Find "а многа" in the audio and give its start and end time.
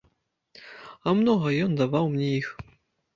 1.11-1.51